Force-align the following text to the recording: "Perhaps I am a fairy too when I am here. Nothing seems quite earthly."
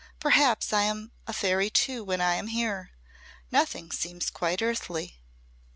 "Perhaps 0.19 0.73
I 0.73 0.81
am 0.81 1.11
a 1.27 1.31
fairy 1.31 1.69
too 1.69 2.03
when 2.03 2.21
I 2.21 2.33
am 2.33 2.47
here. 2.47 2.89
Nothing 3.51 3.91
seems 3.91 4.31
quite 4.31 4.59
earthly." 4.63 5.19